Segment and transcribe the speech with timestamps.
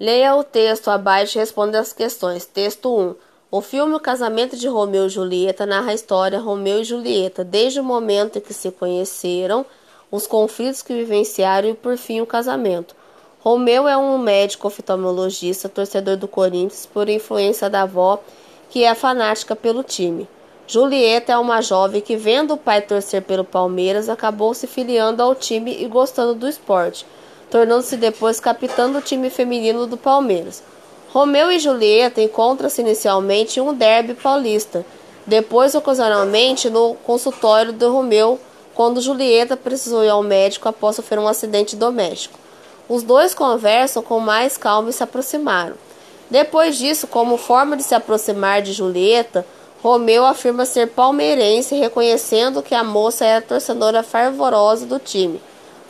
[0.00, 2.46] Leia o texto abaixo e responda as questões.
[2.46, 3.14] Texto 1.
[3.50, 7.80] O filme O Casamento de Romeu e Julieta narra a história Romeu e Julieta, desde
[7.80, 9.66] o momento em que se conheceram,
[10.10, 12.96] os conflitos que vivenciaram e por fim o casamento.
[13.40, 18.22] Romeu é um médico oftalmologista, torcedor do Corinthians por influência da avó,
[18.70, 20.26] que é fanática pelo time.
[20.66, 25.34] Julieta é uma jovem que, vendo o pai torcer pelo Palmeiras, acabou se filiando ao
[25.34, 27.04] time e gostando do esporte,
[27.50, 30.62] tornando-se depois capitã do time feminino do Palmeiras.
[31.12, 34.86] Romeu e Julieta encontram-se inicialmente em um derby paulista,
[35.26, 38.38] depois ocasionalmente no consultório de Romeu,
[38.74, 42.38] quando Julieta precisou ir ao médico após sofrer um acidente doméstico.
[42.88, 45.74] Os dois conversam com mais calma e se aproximaram.
[46.30, 49.44] Depois disso, como forma de se aproximar de Julieta,
[49.82, 55.40] Romeu afirma ser palmeirense, reconhecendo que a moça era torcedora fervorosa do time.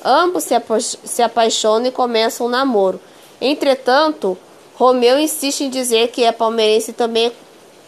[0.05, 3.01] Ambos se, apa se apaixonam e começam um namoro.
[3.41, 4.37] Entretanto,
[4.75, 7.33] Romeu insiste em dizer que é palmeirense também,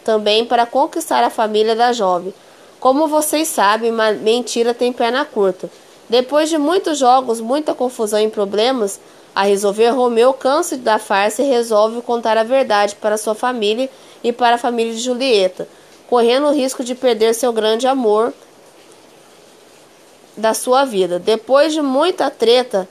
[0.04, 2.34] também para conquistar a família da jovem.
[2.78, 5.70] Como vocês sabem, mentira tem perna curta.
[6.08, 9.00] Depois de muitos jogos, muita confusão e problemas
[9.34, 13.88] a resolver, Romeu cansa da farsa e resolve contar a verdade para sua família
[14.22, 15.66] e para a família de Julieta
[16.12, 18.34] correndo o risco de perder seu grande amor
[20.36, 21.18] da sua vida.
[21.18, 22.88] Depois de muita treta,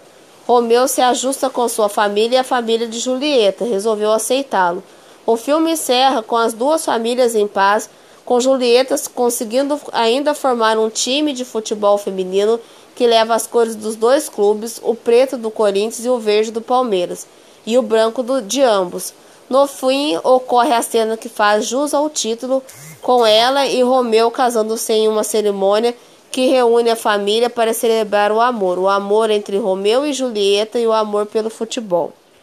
[0.47, 4.83] Romeu se ajusta com sua família e a família de Julieta resolveu aceitá-lo.
[5.25, 7.89] O filme encerra com as duas famílias em paz,
[8.25, 12.59] com Julieta conseguindo ainda formar um time de futebol feminino
[12.95, 16.61] que leva as cores dos dois clubes, o preto do Corinthians e o verde do
[16.61, 17.25] Palmeiras,
[17.65, 19.13] e o branco do, de ambos.
[19.49, 22.63] No fim, ocorre a cena que faz jus ao título,
[23.01, 25.95] com ela e Romeu casando-se em uma cerimônia
[26.31, 30.87] que reúne a família para celebrar o amor, o amor entre Romeu e Julieta e
[30.87, 32.13] o amor pelo futebol.